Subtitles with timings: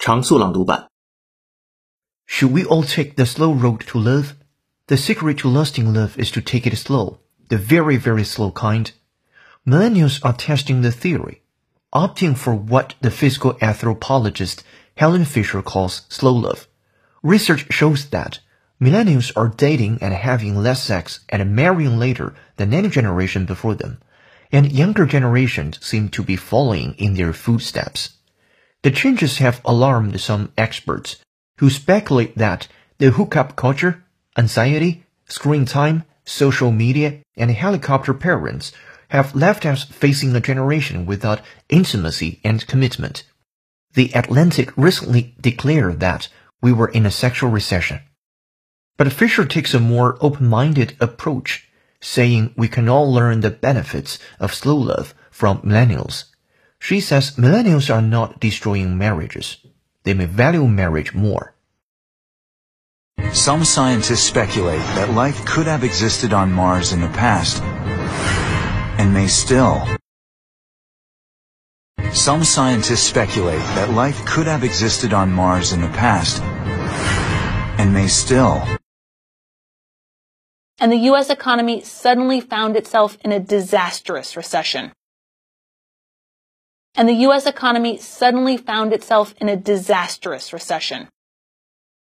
[0.00, 0.88] 常速朗读版。
[2.26, 4.34] Should we all take the slow road to love?
[4.86, 8.92] The secret to lasting love is to take it slow, the very, very slow kind.
[9.66, 11.42] Millennials are testing the theory,
[11.92, 14.62] opting for what the physical anthropologist
[14.96, 16.68] Helen Fisher calls slow love.
[17.24, 18.38] Research shows that
[18.80, 23.98] millennials are dating and having less sex and marrying later than any generation before them,
[24.52, 28.10] and younger generations seem to be following in their footsteps.
[28.83, 31.17] The changes have alarmed some experts,
[31.59, 32.67] who speculate that
[32.97, 34.03] the hookup culture,
[34.37, 38.71] anxiety, screen time, social media, and helicopter parents
[39.09, 43.23] have left us facing a generation without intimacy and commitment.
[43.93, 46.29] The Atlantic recently declared that
[46.61, 47.99] we were in a sexual recession.
[48.97, 51.67] But Fisher takes a more open-minded approach,
[51.99, 56.30] saying we can all learn the benefits of slow love from millennials.
[56.81, 59.57] She says millennials are not destroying marriages.
[60.01, 61.53] They may value marriage more.
[63.33, 67.61] Some scientists speculate that life could have existed on Mars in the past
[68.97, 69.87] and may still.
[72.13, 76.41] Some scientists speculate that life could have existed on Mars in the past
[77.79, 78.67] and may still.
[80.79, 81.29] And the U.S.
[81.29, 84.93] economy suddenly found itself in a disastrous recession
[86.95, 87.45] and the U.S.
[87.45, 91.07] economy suddenly found itself in a disastrous recession.